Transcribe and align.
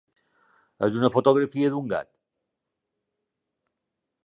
És 0.87 0.97
una 1.01 1.11
fotografia 1.17 1.69
d'un 1.75 1.93
gat? 1.93 2.11